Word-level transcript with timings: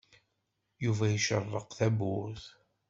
Yuba 0.83 1.05
icerreq 1.17 1.67
tawwurt. 1.77 2.45